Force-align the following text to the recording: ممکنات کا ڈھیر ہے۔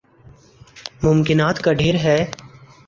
ممکنات 1.01 1.57
کا 1.63 1.71
ڈھیر 1.73 1.95
ہے۔ 1.95 2.19